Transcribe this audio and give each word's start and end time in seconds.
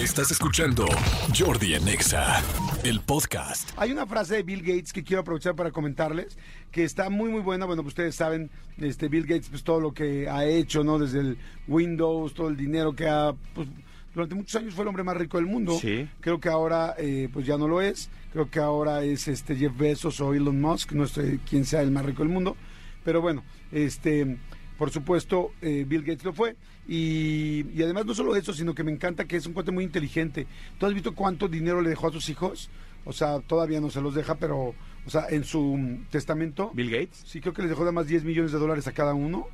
Estás 0.00 0.30
escuchando 0.30 0.86
Jordi 1.38 1.74
Anexa, 1.74 2.42
el 2.84 3.00
podcast. 3.00 3.70
Hay 3.76 3.92
una 3.92 4.06
frase 4.06 4.36
de 4.36 4.42
Bill 4.42 4.62
Gates 4.62 4.94
que 4.94 5.04
quiero 5.04 5.20
aprovechar 5.20 5.54
para 5.54 5.72
comentarles, 5.72 6.38
que 6.72 6.84
está 6.84 7.10
muy 7.10 7.28
muy 7.28 7.42
buena. 7.42 7.66
Bueno, 7.66 7.82
pues 7.82 7.90
ustedes 7.92 8.14
saben, 8.14 8.50
este 8.78 9.08
Bill 9.08 9.26
Gates, 9.26 9.50
pues 9.50 9.62
todo 9.62 9.78
lo 9.78 9.92
que 9.92 10.26
ha 10.26 10.46
hecho, 10.46 10.82
¿no? 10.84 10.98
Desde 10.98 11.20
el 11.20 11.38
Windows, 11.68 12.32
todo 12.32 12.48
el 12.48 12.56
dinero 12.56 12.94
que 12.94 13.10
ha, 13.10 13.34
pues, 13.54 13.68
durante 14.14 14.34
muchos 14.34 14.56
años 14.56 14.72
fue 14.72 14.84
el 14.84 14.88
hombre 14.88 15.04
más 15.04 15.18
rico 15.18 15.36
del 15.36 15.44
mundo. 15.44 15.78
Sí. 15.78 16.08
Creo 16.20 16.40
que 16.40 16.48
ahora, 16.48 16.94
eh, 16.96 17.28
pues 17.30 17.44
ya 17.44 17.58
no 17.58 17.68
lo 17.68 17.82
es. 17.82 18.08
Creo 18.32 18.48
que 18.50 18.58
ahora 18.58 19.04
es 19.04 19.28
este 19.28 19.54
Jeff 19.54 19.76
Bezos 19.76 20.18
o 20.22 20.32
Elon 20.32 20.62
Musk, 20.62 20.92
no 20.92 21.06
sé 21.06 21.40
quién 21.46 21.66
sea 21.66 21.82
el 21.82 21.90
más 21.90 22.06
rico 22.06 22.22
del 22.22 22.32
mundo. 22.32 22.56
Pero 23.04 23.20
bueno, 23.20 23.44
este, 23.70 24.38
por 24.80 24.90
supuesto, 24.90 25.52
eh, 25.60 25.84
Bill 25.86 26.00
Gates 26.00 26.24
lo 26.24 26.32
fue. 26.32 26.56
Y, 26.88 27.66
y 27.74 27.82
además 27.82 28.06
no 28.06 28.14
solo 28.14 28.34
eso, 28.34 28.54
sino 28.54 28.74
que 28.74 28.82
me 28.82 28.90
encanta 28.90 29.26
que 29.26 29.36
es 29.36 29.44
un 29.44 29.52
cuate 29.52 29.72
muy 29.72 29.84
inteligente. 29.84 30.46
¿Tú 30.78 30.86
has 30.86 30.94
visto 30.94 31.14
cuánto 31.14 31.48
dinero 31.48 31.82
le 31.82 31.90
dejó 31.90 32.08
a 32.08 32.12
sus 32.12 32.30
hijos? 32.30 32.70
O 33.04 33.12
sea, 33.12 33.40
todavía 33.40 33.78
no 33.82 33.90
se 33.90 34.00
los 34.00 34.14
deja, 34.14 34.36
pero, 34.36 34.74
o 35.04 35.10
sea, 35.10 35.26
en 35.28 35.44
su 35.44 35.98
testamento, 36.08 36.70
Bill 36.72 36.90
Gates. 36.90 37.24
sí 37.26 37.42
creo 37.42 37.52
que 37.52 37.60
les 37.60 37.68
dejó 37.68 37.82
además 37.82 38.06
10 38.06 38.24
millones 38.24 38.52
de 38.52 38.58
dólares 38.58 38.86
a 38.86 38.92
cada 38.92 39.12
uno. 39.12 39.48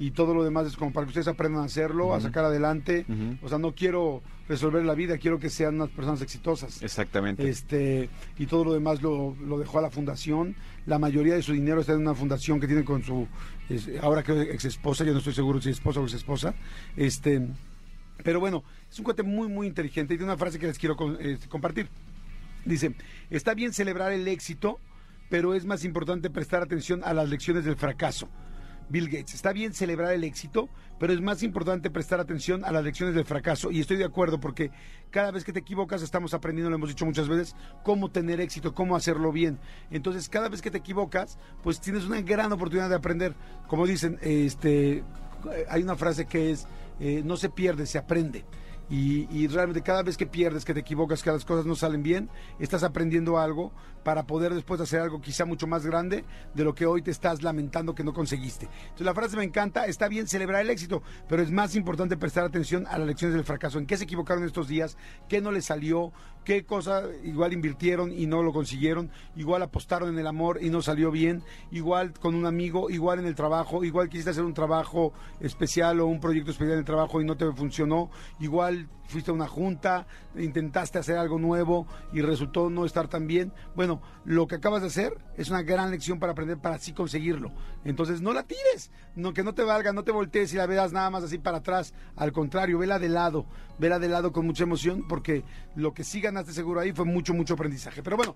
Y 0.00 0.12
todo 0.12 0.32
lo 0.32 0.44
demás 0.44 0.66
es 0.66 0.76
como 0.76 0.92
para 0.92 1.06
que 1.06 1.08
ustedes 1.10 1.26
aprendan 1.28 1.62
a 1.62 1.64
hacerlo, 1.66 2.14
a 2.14 2.20
sacar 2.20 2.44
adelante. 2.44 3.04
O 3.42 3.48
sea, 3.48 3.58
no 3.58 3.74
quiero 3.74 4.22
resolver 4.48 4.84
la 4.84 4.94
vida, 4.94 5.18
quiero 5.18 5.38
que 5.40 5.50
sean 5.50 5.74
unas 5.74 5.88
personas 5.90 6.22
exitosas. 6.22 6.80
Exactamente. 6.82 7.48
Este, 7.48 8.08
y 8.38 8.46
todo 8.46 8.64
lo 8.64 8.72
demás 8.74 9.02
lo, 9.02 9.34
lo 9.44 9.58
dejó 9.58 9.78
a 9.80 9.82
la 9.82 9.90
fundación. 9.90 10.54
La 10.86 10.98
mayoría 11.00 11.34
de 11.34 11.42
su 11.42 11.52
dinero 11.52 11.80
está 11.80 11.94
en 11.94 12.00
una 12.00 12.14
fundación 12.14 12.60
que 12.60 12.66
tiene 12.68 12.84
con 12.84 13.02
su, 13.02 13.26
es- 13.68 13.90
ahora 14.00 14.22
creo 14.22 14.40
ex 14.40 14.64
esposa, 14.66 15.04
yo 15.04 15.12
no 15.12 15.18
estoy 15.18 15.34
seguro 15.34 15.60
si 15.60 15.70
es 15.70 15.76
esposa 15.76 15.98
o 16.00 16.04
ex 16.04 16.14
esposa. 16.14 16.54
Este, 16.96 17.48
pero 18.22 18.38
bueno, 18.40 18.62
es 18.90 18.98
un 18.98 19.04
cuate 19.04 19.22
muy, 19.24 19.48
muy 19.48 19.66
inteligente 19.66 20.14
y 20.14 20.16
tiene 20.16 20.32
una 20.32 20.38
frase 20.38 20.58
que 20.60 20.66
les 20.68 20.78
quiero 20.78 20.96
con- 20.96 21.18
este, 21.20 21.48
compartir. 21.48 21.88
Dice, 22.64 22.94
está 23.30 23.54
bien 23.54 23.72
celebrar 23.72 24.12
el 24.12 24.26
éxito, 24.28 24.78
pero 25.28 25.54
es 25.54 25.64
más 25.66 25.84
importante 25.84 26.30
prestar 26.30 26.62
atención 26.62 27.02
a 27.04 27.12
las 27.14 27.28
lecciones 27.28 27.64
del 27.64 27.76
fracaso. 27.76 28.28
Bill 28.88 29.08
Gates, 29.08 29.34
está 29.34 29.52
bien 29.52 29.74
celebrar 29.74 30.12
el 30.12 30.24
éxito, 30.24 30.68
pero 30.98 31.12
es 31.12 31.20
más 31.20 31.42
importante 31.42 31.90
prestar 31.90 32.20
atención 32.20 32.64
a 32.64 32.72
las 32.72 32.84
lecciones 32.84 33.14
del 33.14 33.24
fracaso. 33.24 33.70
Y 33.70 33.80
estoy 33.80 33.96
de 33.96 34.04
acuerdo 34.04 34.40
porque 34.40 34.70
cada 35.10 35.30
vez 35.30 35.44
que 35.44 35.52
te 35.52 35.60
equivocas 35.60 36.02
estamos 36.02 36.34
aprendiendo, 36.34 36.70
lo 36.70 36.76
hemos 36.76 36.88
dicho 36.88 37.04
muchas 37.04 37.28
veces, 37.28 37.54
cómo 37.84 38.10
tener 38.10 38.40
éxito, 38.40 38.74
cómo 38.74 38.96
hacerlo 38.96 39.32
bien. 39.32 39.58
Entonces, 39.90 40.28
cada 40.28 40.48
vez 40.48 40.62
que 40.62 40.70
te 40.70 40.78
equivocas, 40.78 41.38
pues 41.62 41.80
tienes 41.80 42.04
una 42.04 42.20
gran 42.20 42.52
oportunidad 42.52 42.88
de 42.88 42.96
aprender. 42.96 43.34
Como 43.66 43.86
dicen, 43.86 44.18
este, 44.22 45.04
hay 45.68 45.82
una 45.82 45.96
frase 45.96 46.26
que 46.26 46.50
es, 46.50 46.66
eh, 47.00 47.22
no 47.24 47.36
se 47.36 47.50
pierde, 47.50 47.86
se 47.86 47.98
aprende. 47.98 48.44
Y, 48.90 49.28
y 49.30 49.46
realmente 49.48 49.82
cada 49.82 50.02
vez 50.02 50.16
que 50.16 50.26
pierdes, 50.26 50.64
que 50.64 50.74
te 50.74 50.80
equivocas, 50.80 51.22
que 51.22 51.30
las 51.30 51.44
cosas 51.44 51.66
no 51.66 51.74
salen 51.74 52.02
bien, 52.02 52.30
estás 52.58 52.82
aprendiendo 52.82 53.38
algo 53.38 53.72
para 54.02 54.26
poder 54.26 54.54
después 54.54 54.80
hacer 54.80 55.00
algo 55.00 55.20
quizá 55.20 55.44
mucho 55.44 55.66
más 55.66 55.84
grande 55.84 56.24
de 56.54 56.64
lo 56.64 56.74
que 56.74 56.86
hoy 56.86 57.02
te 57.02 57.10
estás 57.10 57.42
lamentando 57.42 57.94
que 57.94 58.04
no 58.04 58.14
conseguiste. 58.14 58.66
Entonces 58.82 59.04
la 59.04 59.14
frase 59.14 59.36
me 59.36 59.44
encanta, 59.44 59.84
está 59.84 60.08
bien 60.08 60.26
celebrar 60.26 60.62
el 60.62 60.70
éxito, 60.70 61.02
pero 61.28 61.42
es 61.42 61.50
más 61.50 61.74
importante 61.74 62.16
prestar 62.16 62.44
atención 62.44 62.86
a 62.86 62.96
las 62.96 63.06
lecciones 63.06 63.34
del 63.34 63.44
fracaso, 63.44 63.78
en 63.78 63.86
qué 63.86 63.96
se 63.96 64.04
equivocaron 64.04 64.44
estos 64.44 64.68
días, 64.68 64.96
qué 65.28 65.40
no 65.40 65.52
les 65.52 65.66
salió, 65.66 66.12
qué 66.48 66.64
cosa 66.64 67.02
igual 67.24 67.52
invirtieron 67.52 68.10
y 68.10 68.26
no 68.26 68.42
lo 68.42 68.54
consiguieron, 68.54 69.10
igual 69.36 69.60
apostaron 69.60 70.08
en 70.08 70.18
el 70.18 70.26
amor 70.26 70.60
y 70.62 70.70
no 70.70 70.80
salió 70.80 71.10
bien, 71.10 71.42
igual 71.70 72.14
con 72.14 72.34
un 72.34 72.46
amigo, 72.46 72.88
igual 72.88 73.18
en 73.18 73.26
el 73.26 73.34
trabajo, 73.34 73.84
igual 73.84 74.08
quisiste 74.08 74.30
hacer 74.30 74.44
un 74.44 74.54
trabajo 74.54 75.12
especial 75.40 76.00
o 76.00 76.06
un 76.06 76.20
proyecto 76.20 76.52
especial 76.52 76.72
en 76.72 76.78
el 76.78 76.84
trabajo 76.86 77.20
y 77.20 77.26
no 77.26 77.36
te 77.36 77.52
funcionó, 77.52 78.10
igual 78.40 78.88
fuiste 79.08 79.30
a 79.30 79.34
una 79.34 79.48
junta, 79.48 80.06
intentaste 80.36 80.98
hacer 80.98 81.18
algo 81.18 81.38
nuevo 81.38 81.86
y 82.12 82.20
resultó 82.22 82.70
no 82.70 82.84
estar 82.84 83.08
tan 83.08 83.26
bien. 83.26 83.52
Bueno, 83.74 84.00
lo 84.24 84.46
que 84.46 84.56
acabas 84.56 84.82
de 84.82 84.88
hacer 84.88 85.18
es 85.36 85.50
una 85.50 85.62
gran 85.62 85.90
lección 85.90 86.18
para 86.18 86.32
aprender 86.32 86.58
para 86.58 86.76
así 86.76 86.92
conseguirlo. 86.92 87.50
Entonces 87.84 88.20
no 88.20 88.32
la 88.32 88.44
tires, 88.44 88.90
no 89.16 89.32
que 89.32 89.42
no 89.42 89.54
te 89.54 89.64
valga, 89.64 89.92
no 89.92 90.04
te 90.04 90.12
voltees 90.12 90.52
y 90.52 90.56
la 90.56 90.66
veas 90.66 90.92
nada 90.92 91.10
más 91.10 91.24
así 91.24 91.38
para 91.38 91.58
atrás. 91.58 91.94
Al 92.16 92.32
contrario, 92.32 92.78
vela 92.78 92.98
de 92.98 93.08
lado, 93.08 93.46
vela 93.78 93.98
de 93.98 94.08
lado 94.08 94.32
con 94.32 94.46
mucha 94.46 94.64
emoción 94.64 95.06
porque 95.08 95.44
lo 95.74 95.94
que 95.94 96.04
sí 96.04 96.20
ganaste 96.20 96.52
seguro 96.52 96.80
ahí 96.80 96.92
fue 96.92 97.04
mucho, 97.04 97.34
mucho 97.34 97.54
aprendizaje. 97.54 98.02
Pero 98.02 98.16
bueno, 98.16 98.34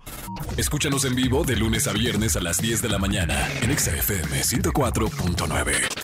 Escúchanos 0.57 1.05
en 1.05 1.15
vivo 1.15 1.43
de 1.43 1.55
lunes 1.55 1.87
a 1.87 1.93
viernes 1.93 2.35
a 2.35 2.41
las 2.41 2.57
10 2.57 2.81
de 2.81 2.89
la 2.89 2.97
mañana 2.97 3.47
en 3.61 3.71
Exa 3.71 3.91
FM 3.91 4.41
104.9. 4.41 6.02